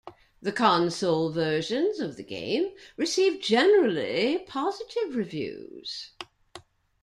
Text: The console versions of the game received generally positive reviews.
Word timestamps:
The 0.41 0.51
console 0.51 1.29
versions 1.31 1.99
of 1.99 2.17
the 2.17 2.23
game 2.23 2.73
received 2.97 3.43
generally 3.43 4.39
positive 4.47 5.15
reviews. 5.15 6.13